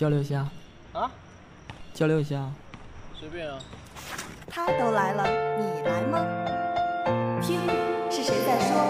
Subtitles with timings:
[0.00, 0.46] 交流一下
[0.94, 1.10] 啊，
[1.92, 2.48] 交流一下，
[3.12, 3.58] 随便啊。
[4.50, 6.24] 他都来了，你来吗？
[7.42, 7.60] 听，
[8.10, 8.80] 是谁在说？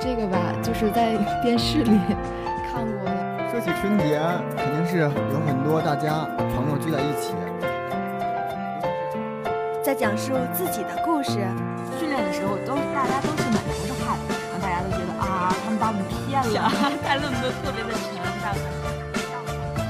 [0.00, 1.96] 这个吧，就是在电视里
[2.72, 3.50] 看过的。
[3.52, 4.20] 说起春节，
[4.56, 5.08] 肯定是有
[5.46, 6.24] 很多大家
[6.56, 7.32] 朋友聚在一起，
[9.80, 11.38] 在讲述自己的故事。
[12.00, 16.68] 训练的时候都大家都是满头是汗，然后大家都觉得啊，他们把我们骗了，
[17.04, 18.02] 带了那么多特别的沉，
[18.42, 18.52] 大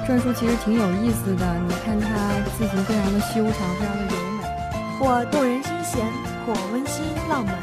[0.07, 2.09] 篆书其实挺有意思的，你看它
[2.59, 4.43] 字形非常的修长，非常的柔美，
[4.99, 6.05] 或动人心弦，
[6.45, 7.55] 或温馨浪漫。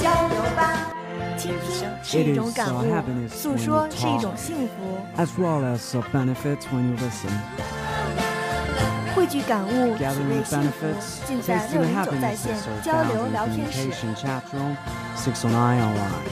[0.00, 0.60] 交流吧，
[1.38, 4.98] 倾听是一种感悟，诉说是一种幸福。
[5.16, 7.30] as well as uh, benefits when you listen.
[9.19, 12.91] 汇聚感悟，体 Gathering 味 the 幸福， benefits, 尽在 tasting 六 the 零九在 happiness 线 are 交
[12.93, 13.79] found 流 in 聊天室。
[13.89, 14.75] communication chat room
[15.15, 16.27] 609 online.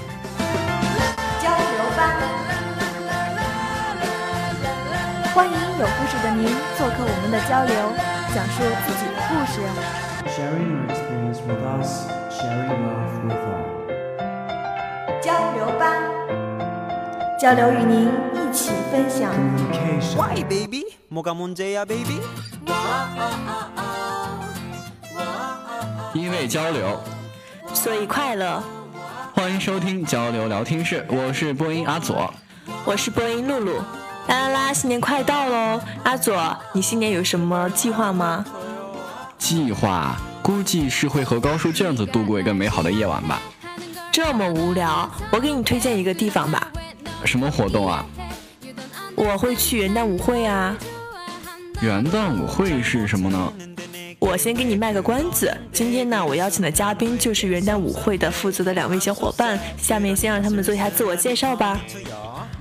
[1.41, 1.99] 交流吧，
[5.33, 6.45] 欢迎有故事的您
[6.77, 7.73] 做客我们的交流，
[8.33, 9.53] 讲述自己的故事。
[10.35, 13.65] Sharing your experience with us, sharing love with all.
[15.21, 15.83] 交流吧，
[17.39, 19.31] 交流与您一起分享。
[19.33, 20.17] Communication.
[20.17, 20.83] Why baby?
[21.09, 22.19] 뭐가 문제야 baby?
[26.14, 27.00] 因为交流，
[27.74, 28.62] 所以快乐。
[29.34, 32.32] 欢迎收听交流聊天室，我是播音阿左。
[32.84, 33.76] 我是播音露露。
[34.26, 35.80] 啦啦啦，新年快到喽！
[36.04, 38.44] 阿左，你新年有什么计划吗？
[39.38, 43.40] 计划估计是会和高数卷子度过一个美好的夜晚吧。
[44.10, 46.66] 这么无聊，我给你推荐一个地方吧。
[47.24, 48.04] 什么活动啊？
[49.14, 50.76] 我会去元旦舞会啊。
[51.80, 53.52] 元旦舞会是什么呢？
[54.18, 61.80] 我先给你卖个关子，今天呢，我邀请的嘉宾就是元旦舞会的负责的两位小伙伴，下面先让他们做一下自我介绍吧。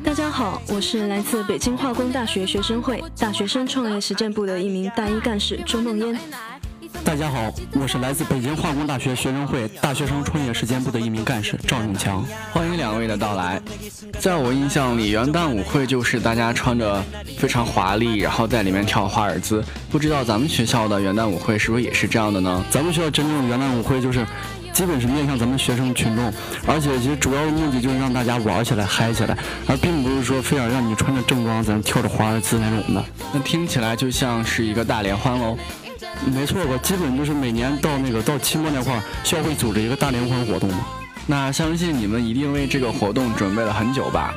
[0.03, 6.16] 大家好，我是来自北京化工大学学生会大学生创业实践部的一名大一干事周梦嫣。
[7.03, 12.24] 大家好，我是来自北京化工大学学生会大学生创业实践部的一名干事赵永强。
[12.52, 13.62] 欢迎两位的到来。
[14.19, 17.03] 在我印象里，元旦舞会就是大家穿着
[17.38, 19.63] 非常华丽，然后在里面跳华尔兹。
[19.90, 22.63] 不知道咱们学校的元旦舞会是不是也是这样的呢？
[22.69, 24.25] 咱们学校真正的元旦舞会就是。
[24.74, 26.31] 基本是面向咱们学生群众，
[26.68, 33.03] 而且其实主要的目的就是让大家玩起来、嗨起来，而并不是说非要让你穿着正装在那跳着华尔兹那种的。
[33.34, 35.57] 那听起来就像是一个大联欢喽。
[36.25, 36.78] 没错吧？
[36.83, 40.85] 基本就是每年到那个到期末那块儿，校会组织一个大联欢活动嘛。
[41.25, 44.33] 那相信你们一定为这个活动准备了很久吧？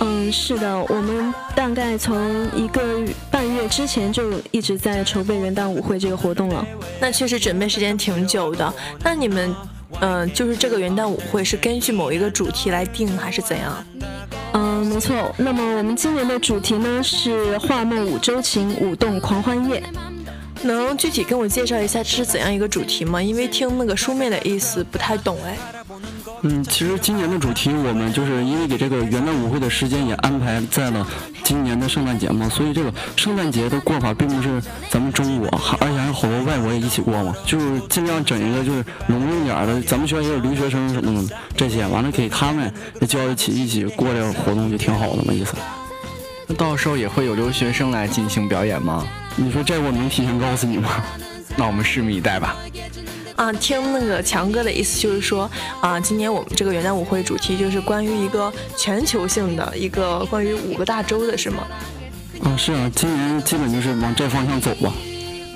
[0.00, 2.16] 嗯，是的，我们大概从
[2.54, 3.00] 一个
[3.30, 6.66] 半月之前就一直在筹备元旦舞会这个活动了。
[7.00, 8.74] 那确实准备时间挺久的。
[9.04, 9.54] 那你们，
[10.00, 13.84] 嗯、呃，就是这个元旦舞会是根据某一个主题来定，还是怎样？
[14.52, 15.32] 嗯，没错。
[15.36, 19.80] 那么我们今年的主题呢是“画梦五周情，舞动狂欢夜”。
[20.66, 23.22] 能具体跟我介绍一下这是怎样一个主题吗？
[23.22, 25.56] 因为听那个书妹的意思不太懂哎。
[26.42, 31.06] 嗯，其实今年的主题我们就是因为给这个元旦舞会的时间也安排在了
[31.42, 34.60] 今年的圣诞节嘛，所以这个圣诞节的过法并不是
[34.90, 35.48] 咱们中国，
[35.80, 39.80] 而且还有好多外国也一起过嘛，就是尽量整一个就是隆重点的。
[39.82, 45.54] 咱们学校也有留学生什么的这些，完了给他们也叫一起一起过这个活动就挺好的嘛意思。
[46.46, 49.06] 那到时候也会有留学生来进行表演吗？
[49.36, 51.02] 你说这我能提前告诉你吗？
[51.56, 52.56] 那我们拭目以待吧。
[53.36, 55.50] 啊，听那个强哥的意思就是说，
[55.80, 61.64] 啊，今年我们这个元旦舞会主题就是关于一个全球性的一个关于五个大洲的是吗？
[62.44, 64.92] 啊，是啊，今年基本就是往这方向走吧。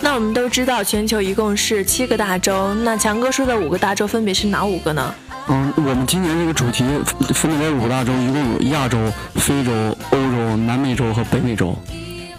[0.01, 5.15] 那我们都知道全球一共是七个大洲，那强哥说的五个大洲分别是哪五个呢？
[5.49, 6.85] 嗯，我们今年这个主题
[7.33, 8.99] 分别为五个大洲，一共有亚洲、
[9.37, 9.73] 非洲、
[10.11, 11.77] 欧洲、南美洲和北美洲。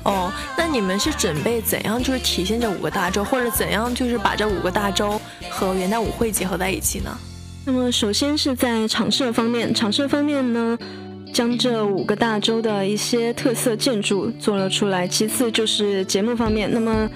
[0.04, 5.19] 哦，那你们是准备怎样就是体现这五个大洲，或者怎样就是把这五个大洲
[5.50, 7.18] 和元旦舞会结合在一起呢？
[7.66, 10.78] 那么首先是在场设方面，场设方面呢，
[11.34, 15.07] 将这五个大洲的一些特色建筑做了出来。
[15.07, 17.07] 其次就是节目方面，那么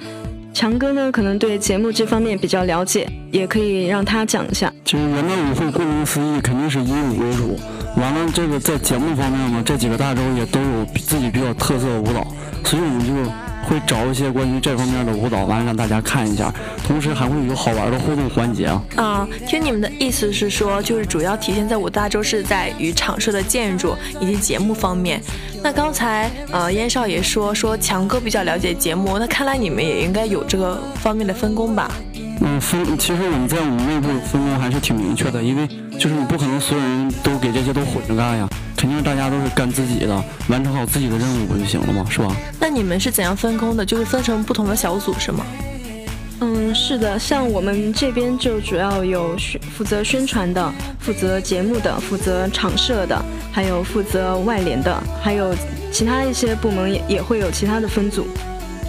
[0.54, 4.72] 强哥呢可能对节目这方面比较了解，也可以让他讲一下。
[4.86, 7.58] 其实元旦舞会顾名思义肯定是以舞为主，
[7.96, 12.26] 完了这个在节目方面呢，这几个大洲也都有自己比较特色的舞蹈。
[12.66, 13.14] 所以我们就
[13.68, 16.52] 会找一些关于这方面的舞蹈，完了让大家看一下，
[16.88, 18.84] 同时还会有好玩的互动环节啊。
[18.96, 25.22] 啊，听你们的意思是说，就是主要体现在五大洲是在于场设的建筑以及节目方面。
[25.62, 31.92] 那刚才呃燕少爷说说强哥比较了解节目，那看来你们也应该有这个方面的分工吧？
[32.46, 35.66] 嗯，分其实我们在我们内部分工还是挺明确的，因为
[35.98, 38.46] 就是你不可能所有人都给这些都混着干呀，
[38.76, 42.06] 肯定大家都是干自己的，完成好自己的任务不就行了吗？
[42.10, 42.36] 是吧？
[42.60, 43.86] 那你们是怎样分工的？
[43.86, 45.46] 就是分成不同的小组是吗？
[46.42, 50.70] 嗯，是的，像我们这边就主要有宣负责宣传的、
[51.00, 53.24] 负责节目的、负责场设的，
[53.54, 55.56] 还有负责外联的，还有
[55.94, 58.28] 其他一些部门也也会有其他的分组。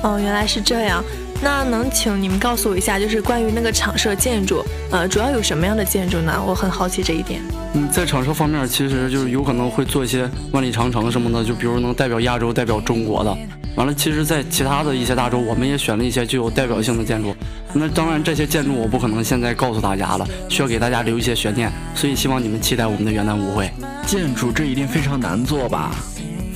[0.03, 1.05] 哦，原来是这样。
[1.45, 6.43] 那能请你们告诉我一下，就是关于那个场设建筑，呃，主要有什么样的建筑呢？
[6.43, 7.43] 我很好奇这一点。
[7.75, 13.37] 嗯，在场设方面，其实就是有可能会做一些万里长城什么的，就比如能代表亚洲、代表中国的。
[13.77, 17.37] 完了，其实，在其他的一些大洲，我们也选了一些具有代表性的建筑。
[17.75, 21.71] 那当然，这些建筑我不可能现在告诉大家了，需要给大家留一些悬念。
[21.95, 23.71] 所以，希望你们期待我们的元旦舞会。
[24.07, 25.95] 建筑这一定非常难做吧？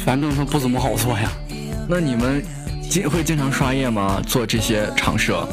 [0.03, 1.31] 反正它不怎么好做呀。
[1.91, 2.43] 那你们
[2.89, 4.21] 经会经常刷夜吗？
[4.27, 5.47] 做这些场设？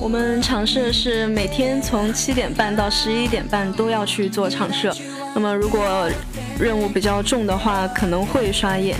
[0.00, 4.94] 我们场设是每天从七点半到十一点半都要去做场设。
[5.34, 6.08] 那么，如果
[6.58, 8.94] 任务比较重的话，可能会刷夜。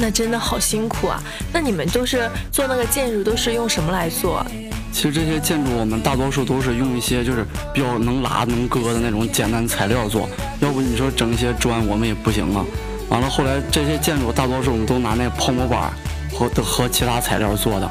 [0.00, 1.22] 那真的好辛苦啊！
[1.52, 4.44] 那你们都是做那个建筑都是用什么来做？
[4.92, 10.28] 其实这些建筑我们大多数都是用一些就是比较能拉能割的那种简单材料做，
[10.60, 12.64] 要不你说整一些砖我们也不行啊。
[13.08, 15.92] 完了后来这些建筑大多数我们都拿那泡沫板
[16.32, 17.90] 和和其他材料做的。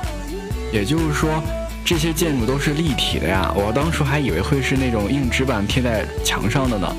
[0.71, 1.30] 也就是说
[1.83, 3.51] 这些建筑都是立体的呀？
[3.56, 6.95] 我当初还以为会是那种硬纸板贴在墙上的呢。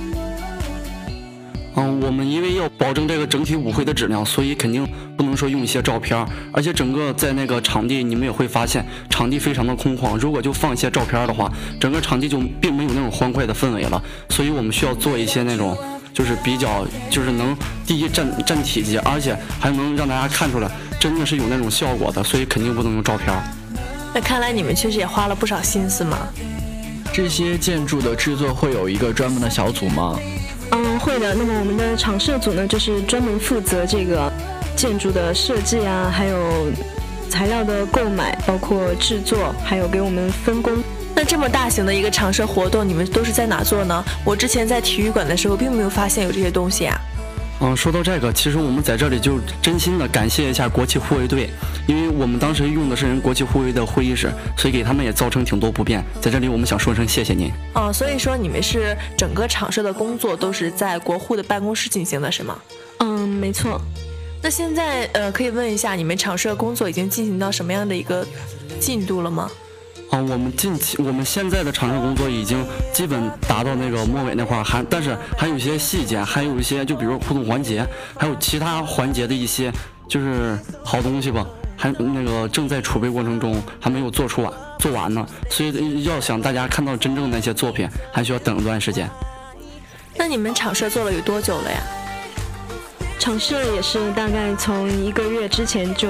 [1.77, 4.85] 嗯，我们因为要保证这个整体舞会的质量，所以肯定
[5.17, 10.19] 不能说用一些照片，而且整个在那个场地，你们也会发现场地非常的空旷。
[10.19, 14.03] 如果就放一些照片的话，整个场地就并没有那种欢快的氛围了。
[14.31, 15.79] 所以我们需要做一些那种，
[16.13, 22.23] 就是比较，就是能第一占占体积，而且还能让大家看出来真的是有那种效果的。
[22.23, 23.35] 所以肯定不能用照片。
[24.13, 26.19] 那看来你们确实也花了不少心思嘛。
[27.13, 30.19] 这些建筑的制作会有一个专门的小组吗？
[30.73, 31.35] 嗯，会的。
[31.35, 34.33] 那么我们的场设组呢，就是专门负责这个
[34.77, 36.71] 建筑的设计啊，还有
[37.29, 40.83] 材料的购买，包括制作，还有给我们分工。
[41.15, 44.05] 那这么大型的一个场设活动，你们都是在哪做呢？
[44.25, 46.99] 我之前在体育馆的时候，并没有发现有这些东西啊。
[47.63, 51.51] 嗯，说到这个，其实我们在这里就真心的感谢一下国旗护卫队，
[51.87, 56.03] 因为我们当时用的是人国旗护卫的会议室，所以给他们也造成挺多不便。
[56.23, 57.53] 在这里，我们想说声谢谢您。
[57.75, 62.57] 哦，所以说你们是整个场设的工作都是在国护的办公室进行的，是吗？
[63.01, 63.79] 嗯，没错。
[64.43, 68.27] 那现在呃，可以问一下，你们场设工作已经进行到什么样的一个
[68.81, 69.51] 进度了吗？
[70.11, 77.87] 啊，我们近期我们现在的场上工作已经基本达到那个末尾那块儿，还但是还有一些细节，还有一些就比如互动环节，
[78.19, 79.73] 还有其他环节的一些
[80.09, 81.47] 就是好东西吧，
[81.77, 85.25] 还那个正在储备过程中，还没有做出完做完呢。
[85.49, 89.09] 所以要想大家看到真正那些作品，还需要等一段时间。
[90.17, 91.79] 那你们场设做了有多久了呀？
[93.21, 96.09] 场设也是大概从一个月之前就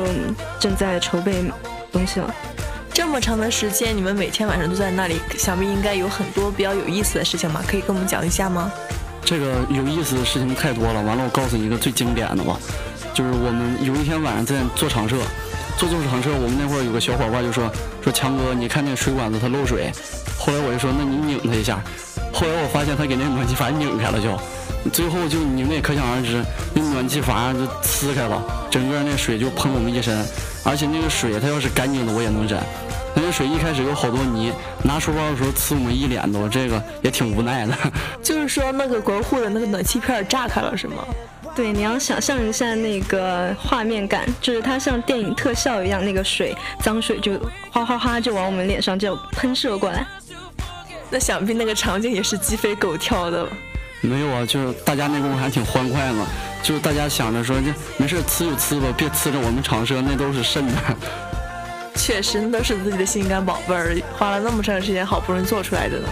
[0.58, 1.44] 正在筹备
[1.92, 2.34] 东西了。
[3.00, 7.64] 这么长的时间，你们每天晚上都在那里，想必应该有很多比较有意思的事情吧？
[7.66, 8.70] 可以跟我们讲一下吗？
[9.24, 11.00] 这个有意思的事情太多了。
[11.00, 12.60] 完了，我告诉你一个最经典的吧，
[13.14, 15.16] 就是我们有一天晚上在做场设，
[15.78, 17.72] 做做场设，我们那会儿有个小伙伴就说
[18.04, 19.90] 说强哥，你看那水管子它漏水。
[20.38, 21.80] 后来我就说，那你拧它一下。
[22.34, 24.38] 后来我发现他给那暖气阀拧开了，就
[24.90, 30.22] 最后就你们也可想而知，那暖气阀就呲开了，整个那水就喷我们一身，
[30.64, 32.60] 而且那个水它要是干净的我也能忍。
[33.14, 34.52] 那个水一开始有好多泥，
[34.84, 37.74] 拿书包的时候呲我们一脸都，这个也挺无奈的。
[38.22, 41.04] 就是说那个国护的那个暖气片炸开了是吗？
[41.56, 47.32] 对，你要想象一下那个画面感，就是它像电影特效一样，那个水脏水就
[47.72, 50.06] 哗哗哗就往我们脸上就喷射过来。
[51.10, 53.46] 那想必那个场景也是鸡飞狗跳的。
[54.00, 56.24] 没有啊，就是大家那功夫还挺欢快嘛，
[56.62, 60.74] 就是大家想着说这没事呲就呲吧，别呲着我们厂设那都是肾的。
[62.00, 66.08] 确实，那都是自己的心肝宝贝儿，花了那么长时间，好不容易做出来的呢。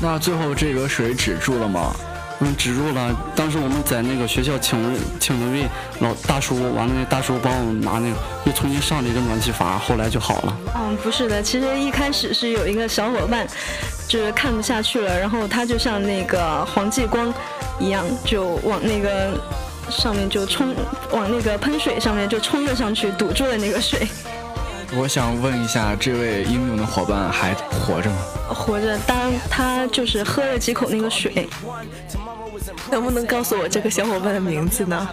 [0.00, 1.94] 那最后这个水止住了吗？
[2.40, 3.16] 嗯，止住了。
[3.34, 5.66] 当时我们在那个学校请了请了位
[6.00, 10.56] 老大叔，完了那大叔帮我们拿那个又重新上了一个暖气阀，后来就好了。
[10.76, 13.46] 嗯，不是的，其实一开始是有一个小伙伴，
[14.06, 17.32] 就是看不下去了，然后他就像那个黄继光
[17.80, 19.40] 一样，就往那个
[19.88, 20.74] 上面就冲，
[21.12, 24.06] 往那个喷水上面就冲了上去，堵住了那个水。
[24.94, 28.16] 我想问一下，这位英勇的伙伴还活着吗？
[28.48, 31.48] 活着，当他就是喝了几口那个水。
[32.90, 35.08] 能不能告诉我这个小伙伴的名字呢？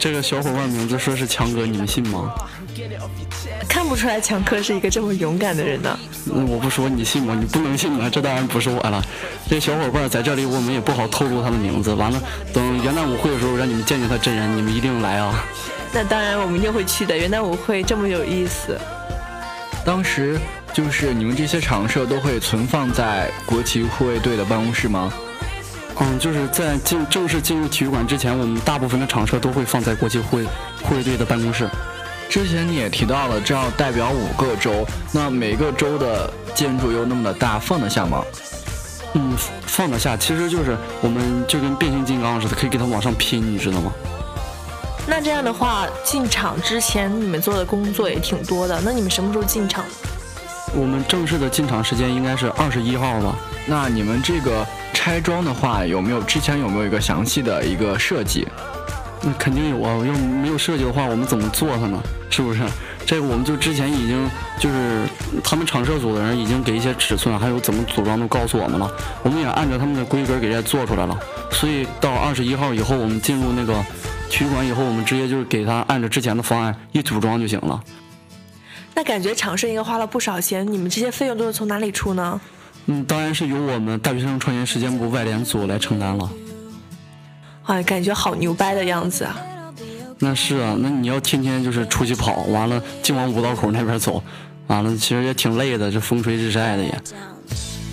[0.00, 2.34] 这个小伙伴名字说是强哥，你们信吗？
[3.68, 5.96] 看不出来强哥是一个这么勇敢的人呢。
[6.24, 7.36] 那我不说你信吗？
[7.38, 8.10] 你不能信啊！
[8.10, 9.00] 这当然不是我了。
[9.48, 11.94] 这小伙伴在这里，我们也不好透露他的名字。
[11.94, 12.20] 完了，
[12.52, 15.44] 等元旦舞会的时候，让你们见见他真人，你们一定来啊！
[15.92, 17.16] 那当然，我们一定会去的。
[17.16, 18.76] 元旦舞会这么有意思。
[19.84, 20.38] 当时
[20.72, 25.12] 就是你们这些场设都会存放在国旗护卫队的办公室吗？
[26.00, 30.44] 嗯，就是在进正式进入体育馆之前，我们大部分的场设都会放在国旗护卫
[30.82, 31.68] 护卫队的办公室。
[32.28, 38.24] 之前你也提到了，这要代表五个州，那每个州的建筑又那么的大，放得下吗？
[39.12, 39.36] 嗯，
[39.66, 43.92] 放得下，其实就是我们就跟变形金刚似的，可以给它往上拼，你知道吗？
[45.06, 48.80] 那这样的话，进场之前你们做的工作也挺多的。
[48.82, 49.84] 那你们什么时候进场？
[50.74, 53.36] 我们正式的进场时间应该是二十一号吧。
[53.66, 58.48] 那你们这个拆装的话，有没有之前有没有一个详细的一个设计？
[59.20, 62.02] 那肯定有啊，要没有设计的话，我们怎么做它呢？
[62.30, 62.60] 是不是？
[63.06, 65.06] 这个我们就之前已经就是
[65.44, 68.90] 他们厂设组的人已经给一些尺寸，还有怎么组装都告诉我们了，
[69.22, 71.16] 我们也按照他们的规格给人家做出来了。
[71.52, 73.84] 所以到二十一号以后，我们进入那个。
[74.30, 77.82] 体育馆以后，我们直接就是给他按照之前的方案一组装就行了。
[78.94, 82.40] 那感觉场设应该花了不少钱，你们这些费用都是从哪里出呢？
[82.86, 86.30] 嗯，当然是由我们大学生创业实践部外联组来承担了。
[87.64, 89.36] 哎，感觉好牛掰的样子啊！
[90.18, 94.22] 那是啊，那你要天天就是出去跑，完了净往五道口那边走，
[94.66, 96.94] 完了其实也挺累的，这风吹日晒的也。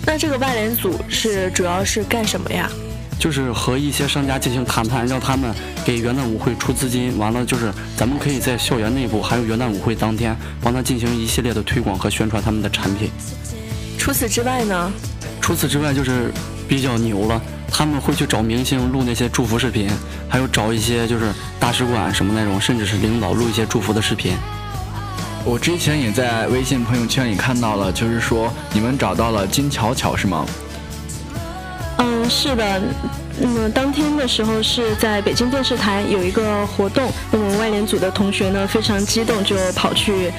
[0.06, 2.70] 那这个外联组是主要是干什么呀？
[3.22, 7.16] 就是和一些商家进行谈判，让他们给元旦舞会出资金。
[7.16, 13.12] 完了，就是咱们可以在校园内部，还有元旦舞会当天，帮他进行一系列的推广和宣传他们的产品。
[13.96, 14.92] 除此之外呢？
[15.40, 16.32] 除此之外就是
[16.66, 19.88] 比较牛了，他们会去找明星录那些祝福视频，
[20.28, 24.34] 还有找一些就是大使馆什么那种，甚至是领导录一些祝福的视频。
[25.44, 30.44] 我之前也在微信朋友圈里看到了，就是说你们找到了金巧巧是吗？
[31.98, 32.82] 嗯，是的。
[33.42, 40.30] 那么当天的时候是在北京电视台有一个活动，那么外联组的同学呢非常激动，就跑去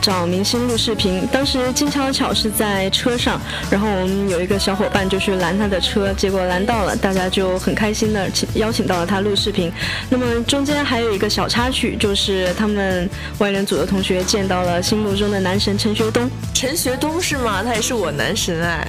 [0.00, 1.26] 找明星录视频。
[1.32, 9.72] 当时金巧巧是在车上，然后我们有一个小伙伴就去拦他的车，结果拦到了，大家就很开心的请邀请到了他录视频。
[10.08, 16.30] 那么中间还有一个小插曲，就是他们外联组的同学见到了心目中的男神陈学冬。
[16.54, 17.64] 陈学冬是吗？
[17.64, 18.86] 他也是我男神哎。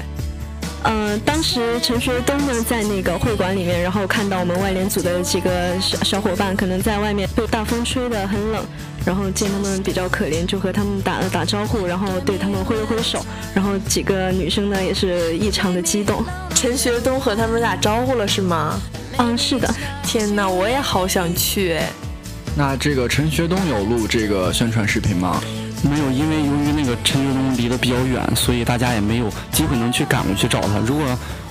[0.89, 5.51] 嗯，当时陈学冬呢在那个会馆里面，然后看到我们外联组的几个
[5.81, 8.65] 小小伙伴，可能在外面被大风吹得很冷，
[9.05, 13.19] 然后见他们比较可怜，就和他们打了打招呼，然后对他们挥了挥手，
[13.53, 16.23] 然后几个女生呢也是异常的激动。
[16.55, 18.79] 陈学冬和他们打招呼了是吗？
[19.17, 19.67] 嗯，是的。
[20.03, 21.89] 天哪，我也好想去哎。
[22.55, 25.43] 那这个陈学冬有录这个宣传视频吗？
[25.83, 30.79] 没有，因为由于那个陈学冬离得比较远，所以大家也没有机会能去赶过去找他。
[30.85, 31.05] 如果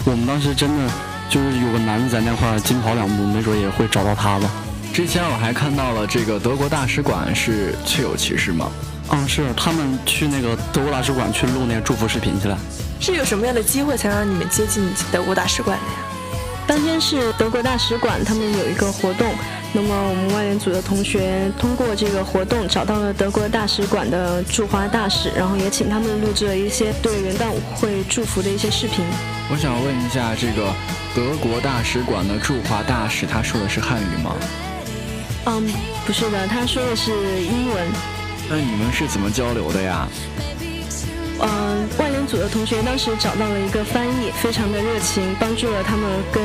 [0.05, 0.93] 我们当时真的
[1.31, 4.51] 就是有个男的在那块儿紧跑两步，没准也会找到他吧。
[4.93, 8.71] 之前我还看到了这个德国大使馆是确有其事吗？
[9.11, 12.59] 嗯，是他们去那个德国大使馆去录那个祝福视频去了。
[12.99, 15.99] 是有什么样的机会才让你们接近德国大使馆的呀？
[16.67, 19.33] 当天是德国大使馆他们有一个活动。
[19.77, 29.05] 那么我们外联组的同学通过这个活动找到了德国大使馆的驻华大使，然后也请他们录制了一些对元旦舞会祝福的一些视频。
[29.51, 30.73] 我想问一下，这个
[31.15, 34.35] 德国大使馆的驻华大使他说的是汉语吗？
[35.45, 35.69] 嗯，
[36.07, 37.87] 不是的，他说的是英文。
[38.49, 40.09] 那你们是怎么交流的呀？
[41.39, 46.43] 嗯，外联组的同学当时找到了一个翻译，非常的热情，帮助了他们跟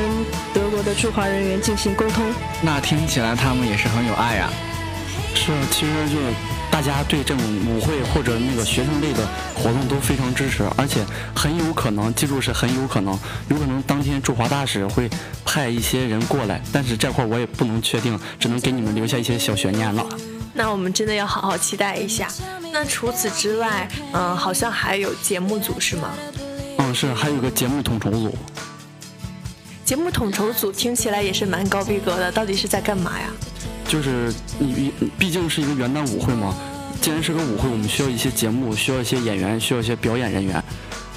[0.54, 2.24] 德国的驻华人员进行沟通。
[2.62, 4.48] 那听起来他们也是很有爱呀。
[5.34, 6.20] 是啊，其实就
[6.70, 15.10] 大家对这种舞会或者那个学生类的活动都非常支持，而且很有可能，记住是很有可能，有可能当天驻华大使会
[15.44, 20.06] 派一些人过来，但是这块我也不能确定，只能给你们留下一些小悬念了。
[20.54, 22.28] 那我们真的要好好期待一下。
[22.72, 26.10] 那除此之外，嗯，好像还有节目组是吗？
[26.78, 28.34] 嗯，是，还有个节目统筹组。
[29.84, 33.28] 节目统筹组听起来也是蛮高逼格的，到底是在干嘛呀？
[33.86, 36.54] 就是你，毕竟是一个元旦舞会嘛。
[37.00, 40.62] 既然是个舞会，我们需要一些节目，需要一些演员，需要一些表演人员。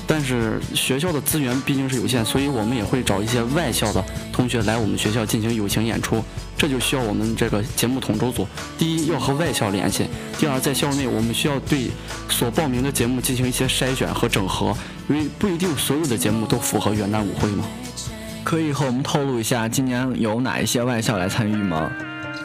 [0.07, 6.23] 但是学校的资源毕竟是有限，所以我们也会找一些外校的同学来我们学校进行友情演出。
[6.57, 8.47] 这就需要我们这个节目统筹组，
[8.77, 10.07] 第一要和外校联系，
[10.37, 11.89] 第二在校内我们需要对
[12.29, 14.73] 所报名的节目进行一些筛选和整合，
[15.09, 17.65] 因为不一定所有的节目都符合元旦舞会嘛。
[18.43, 21.91] 可以和我们透露一下今年有哪一些外校来参与吗？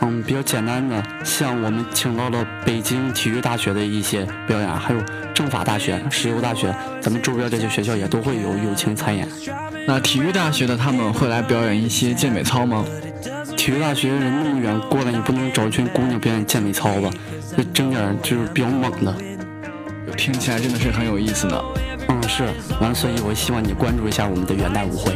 [0.02, 5.00] 嗯，比较简单的，像我们请到了北京体育大学的一些表演，还有
[5.35, 9.28] 政法大学、石油大学，咱们周边这些学校也都会有友情参演。
[9.87, 12.85] 那体育大学的他们会来表演一些健美操吗？
[13.57, 17.11] 体育大学人那么远过来，你不能找一群姑娘表演健美操吧？
[17.57, 19.14] 就整点就是比较猛的。
[20.16, 21.62] 听起来真的是很有意思呢。
[22.09, 22.45] 嗯，是。
[22.80, 25.12] 完了，所以我希望你关注一下我们的元旦舞会。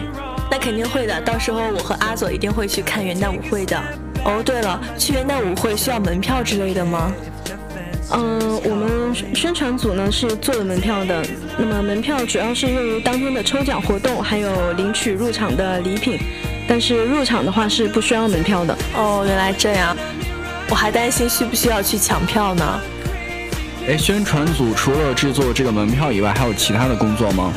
[0.50, 3.83] 那肯定会的，到时候我和阿佐一定会去看元旦舞会的。
[4.25, 7.12] 哦，对了，去元旦舞会需要门票之类的吗？
[8.12, 11.25] 嗯，我们宣传组呢是做了门票的。
[11.59, 16.19] 那么门票主要是用于当天的抽奖活动，还有领取入场的礼品。
[16.66, 18.76] 但是入场的话是不需要门票的。
[18.95, 19.97] 哦，原来这样。
[20.71, 22.81] 我还担心需不需要去抢票呢。
[23.87, 27.52] 哎，宣传组除了制作这个门票以外，还有其他的工作吗？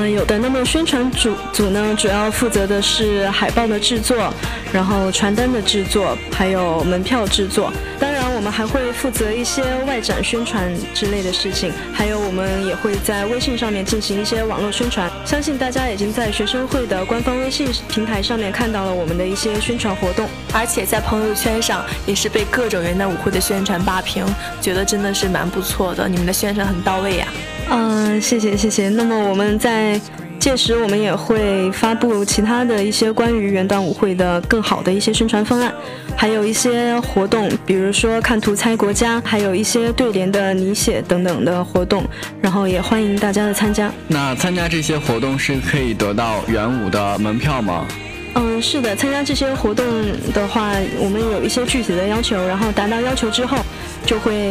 [0.00, 0.38] 嗯，有的。
[0.38, 4.32] 那么宣传组组呢，主要负责的是海报的制作，
[4.72, 7.70] 然后传单的制作，还有门票制作。
[7.98, 15.10] 当然，我们还会负责一些外展宣传之类的事情，还有我们也会在微信上面进行一些网络宣传。
[15.26, 24.24] 相信大家已经在学生会的官方微信平台上面看到了我们的一些宣传活动，而且在朋友圈上也是被各种元旦舞会的宣传霸屏，
[24.62, 26.08] 觉得真的是蛮不错的。
[26.08, 27.28] 你们的宣传很到位呀。
[27.72, 28.88] 嗯，谢谢谢谢。
[28.88, 29.98] 那么我们在
[30.40, 35.72] 届时，我们也会发布其他的一些关于元旦舞会的更好的一些宣传方案，
[36.16, 42.02] 还有一些活动，比如说看图猜国家，还有一些对联的拟写等等的活动，
[42.40, 43.92] 然后也欢迎大家的参加。
[44.08, 47.86] 那参加这些活动是可以得到元舞的门票吗？
[48.34, 49.86] 嗯，是的，参加这些活动
[50.34, 53.58] 的话，我们有一些具体的要求，然后达到要求之后。
[54.06, 54.50] 就会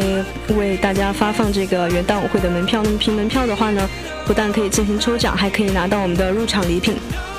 [0.56, 2.82] 为大家发放这个元旦舞会的门票。
[2.82, 3.88] 那么凭门票的话呢，
[4.26, 6.96] 不但可以进行抽奖，还可以拿到我们的入场礼品。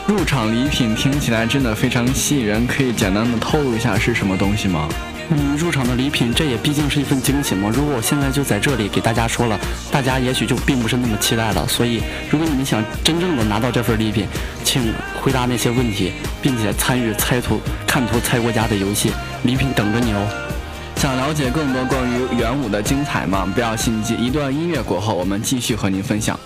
[0.08, 4.89] 入场礼品听起来真的非常吸引人，可以简单的透露一下是什么东西吗？
[5.34, 7.72] 嗯，入场的礼品，这也毕竟是一份惊喜嘛。
[7.74, 9.58] 如果我现在就在这里给大家说了，
[9.89, 11.65] 大家也许就并不是那么期待了。
[11.70, 14.27] 所以，如果你们想真正的拿到这份礼品，
[14.66, 19.12] 请回答那些问题，并且参与猜图、看图猜国家的游戏，
[19.44, 20.50] 礼品等着你哦。
[21.01, 23.51] 想了解更多关于元舞的精彩吗？
[23.55, 26.40] 不要心急，一段音乐过后，我们继续和您分享。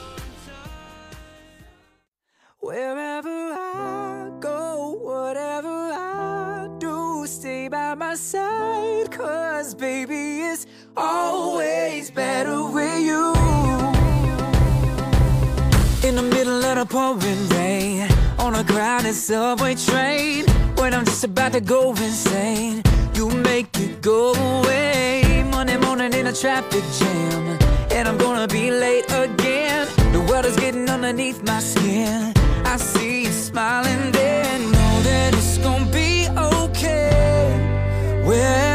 [23.15, 25.45] You make it go away.
[25.49, 27.57] Monday morning in a traffic jam.
[27.91, 29.87] And I'm gonna be late again.
[30.11, 32.33] The world is getting underneath my skin.
[32.65, 34.59] I see you smiling there.
[34.59, 37.47] Know that it's gonna be okay.
[38.25, 38.74] Wherever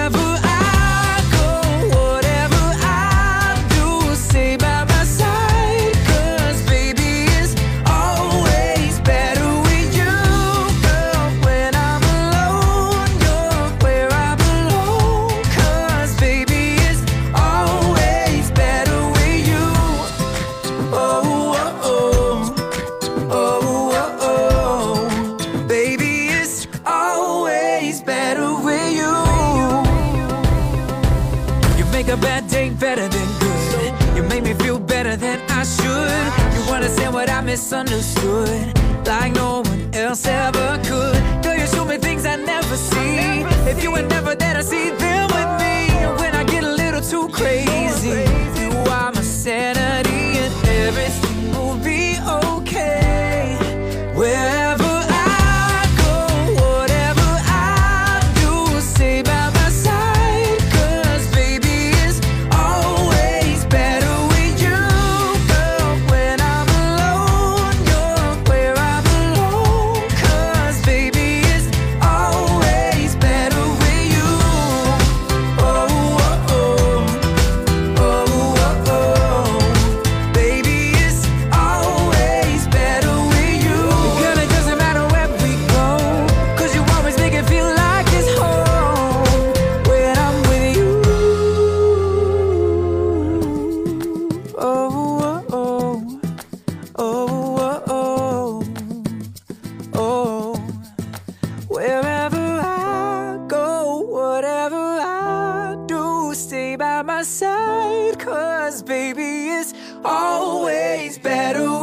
[107.00, 109.72] by my side, cause baby, it's
[110.04, 111.80] always better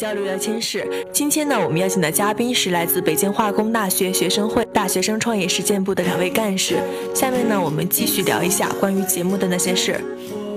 [0.00, 0.88] 交流聊天室。
[1.12, 6.82] 今天呢，我们邀请的嘉宾是来自北京化工大学学生会大学生创业实践部的两位干事。
[7.14, 10.00] 下面呢，我们继续聊一下关于节目的那些事。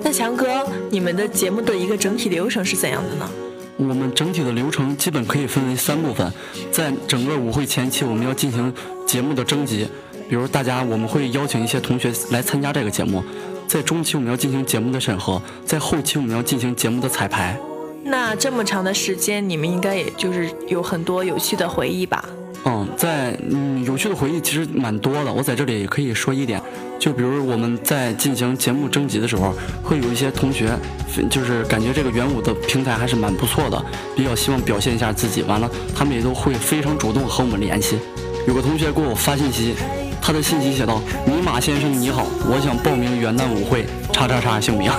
[0.01, 3.29] 那强哥，你们的节目的一个整体流程是怎样的呢？
[3.75, 6.31] 我们整体的流程基本可以分为三部分，
[6.71, 8.73] 在整个舞会前期，我们要进行
[9.05, 9.85] 节目的征集，
[10.29, 13.21] 比如大家我们会邀请一些同学来参加这个节目，
[13.67, 17.59] 在中期我们要进行节目的审核，在后期我们要进行节目的彩排。
[18.03, 22.23] 那这么长的时间，你们应该也就是有很多有趣的回忆吧？
[22.65, 26.61] 嗯，在嗯有趣的回忆其实蛮多的，我在这里也可以说一点，
[26.97, 30.69] 就比如我们在进行节目征集的时候，会有一些同学，
[31.29, 33.83] 就是感觉这个元舞的平台还是蛮不错的，
[34.15, 37.97] 比较希望表现一下自己，完了他们也都会非常主动和我们联系。
[38.47, 39.75] 有个同学给我发信息，
[40.21, 44.89] 他的信息写道：“尼玛先生你好，我想报名元旦舞会，叉叉叉姓名。”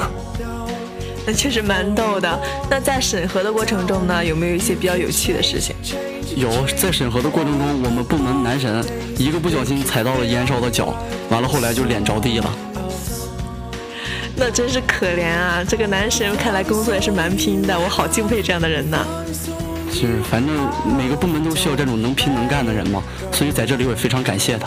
[1.27, 2.41] 那确实蛮逗的。
[2.71, 5.75] 那在审核的过程中呢，有没有一些比较有趣的事情？
[6.37, 8.85] 有，在审核的过程中，我们部门男神
[9.17, 10.95] 一个不小心踩到了严少的脚，
[11.31, 12.51] 完了后来就脸着地了。
[14.37, 15.63] 那真是可怜啊！
[15.63, 19.07] 这个男神看来工作也是蛮拼的，我好敬佩这样的人呐。
[19.93, 20.53] 是，反正
[20.99, 24.67] 每个部门都需要这种能拼能干的人嘛，所以在这里我也非常感谢他。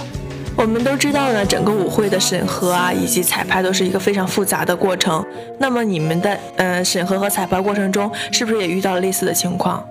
[0.57, 5.23] 我们都知道呢，整个舞会的审核啊，以及彩排都是一个非常复杂的过程。
[5.59, 9.87] 那么你们的呃审核和彩排过程中，是不是也遇到了类似的情况？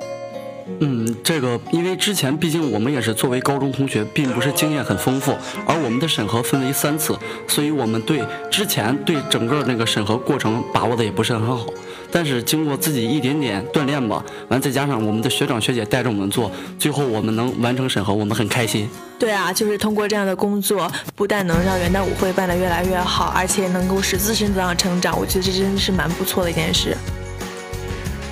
[0.81, 5.33] 嗯，这个因为之前毕竟我们也是作为高中同学，并不是经验很丰富，
[5.65, 11.67] 而我们的审核分为三次，所以我们对之前对整个那个审核过程把握的也不是很好。
[12.11, 18.89] 但是经过自己一点点锻炼吧，完再加上我们的学长学姐带着我们做，最后我们能完成审核，我们很开心。
[19.19, 26.97] 对啊，就是通过这样的工作，不但能让元旦舞会办得越来越好，而且能够使自身得到成长，我觉得这真的是蛮不错的一件事。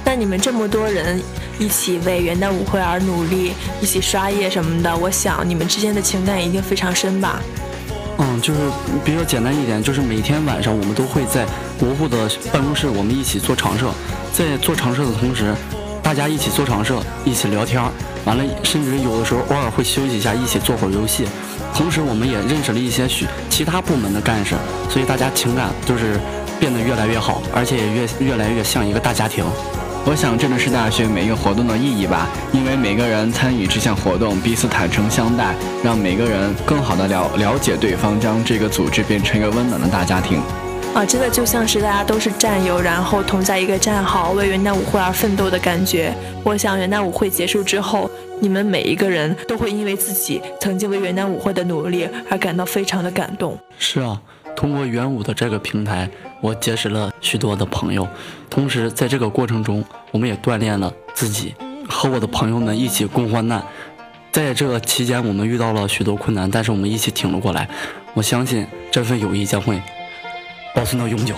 [0.04, 1.20] 那你们这么多人
[1.58, 7.40] 一起为元旦舞会而努力，一起刷夜什么的，我想你们之间的情感一定非常深吧？
[8.18, 8.60] 嗯，就是
[9.04, 11.44] 比较简单一点，就是每天晚上我们都会在
[11.78, 13.90] 国护的办公室，我们一起做常设，
[14.32, 15.54] 在做常设的同时，
[16.02, 17.82] 大家一起做常设，一起聊天，
[18.24, 21.26] 完了，甚至有的时候偶尔会休息一下，一起做会儿游戏。
[21.74, 24.54] 同时，我们也认识了一些许其他部门的干事，
[24.88, 26.20] 所以大家情感就是
[26.60, 29.44] 变得越来越好，而且也越越来越像一个大家庭。
[30.06, 40.38] 我想，这就是大学每一个活动的意义吧，因为每个人参与这项活动，彼此坦诚相待，让每个人更好的了了解对方，将这个组织变成一个温暖的大家庭。
[40.94, 46.14] 啊，真的就像是大家都是战友，然后同在一个战壕，为元旦舞会而奋斗的感觉。
[46.44, 48.08] 我想，元旦舞会结束之后，
[48.40, 53.58] 你们每一个人都会因为自己曾经为元旦舞会的努力而感到非常的感动。
[53.78, 54.20] 是啊。
[54.56, 56.08] 通过元武的这个平台，
[56.40, 58.08] 我结识了许多的朋友，
[58.48, 61.54] 同时在这个过程中，我们也锻炼了自己，
[61.88, 63.62] 和我的朋友们一起共患难。
[64.32, 67.68] 在这期间，我们遇到了许多困难，但是我们一起挺了过来。
[68.14, 69.80] 我相信这份友谊将会
[70.74, 71.34] 保存到永久。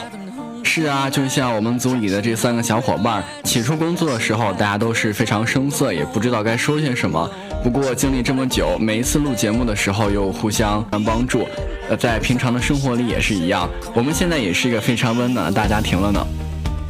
[0.78, 7.30] 是啊，就像我们组里的这三个小伙伴，起初工作的时候，大家都是非常生涩，也不知道该说些什么。
[7.64, 11.48] 不过经历这么久，每一次录节目的时候又互相帮助，
[11.88, 13.66] 呃，在平常的生活里也是一样。
[13.94, 16.20] 我们现在也是一个非常温暖的大家庭了呢。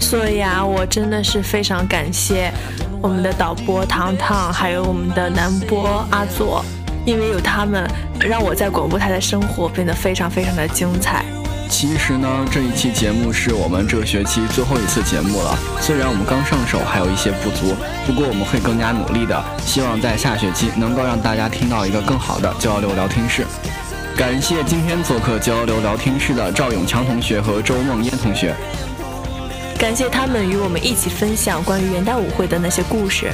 [0.01, 2.53] 所以啊，我真的是非常感谢
[3.01, 6.61] 我们的导播糖糖，还有我们的男播阿左，
[7.05, 11.25] 因为有他们，让我在广播台的生活变得非常非常的精彩。
[11.69, 15.59] 其实呢，这一期节目是我们这个学期最后一次节目了。
[15.81, 17.75] 虽然我们刚上手，还有一些不足，
[18.07, 19.45] 不过我们会更加努力的。
[19.65, 23.45] 希望在下学期能够让大家听到一个更好的交流聊天室。
[24.17, 28.55] 感谢今天做客交流聊天室的赵永强同学和周梦嫣同学，
[29.79, 33.31] 感谢他们与我们一起分享关于元旦舞会的那些故事。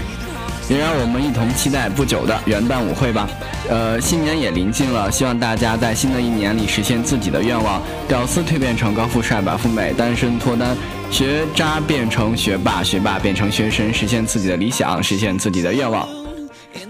[0.69, 3.29] 也让我们一同期待不久的元旦舞会吧。
[3.69, 10.77] 呃，新年也临近了，希望大家在新的一年里实现自己的愿望：屌丝蜕变成高富帅、白富美，单身脱单，
[11.11, 16.09] 学渣变成学霸，学霸变成学神，实现自己的理想，实现自己的愿望，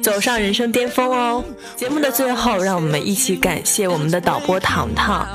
[0.00, 1.44] 走上人生巅峰哦！
[1.76, 5.26] 节目的最后，让我们一起感谢我们的导播糖糖，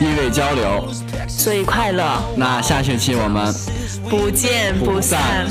[0.00, 0.88] 意味交流，
[1.28, 2.04] 所以快乐。
[2.36, 3.54] 那下学期我们
[4.10, 5.46] 不见不散。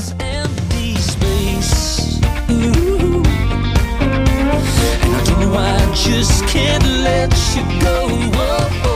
[5.57, 8.07] I just can't let you go.
[8.37, 8.94] Whoa.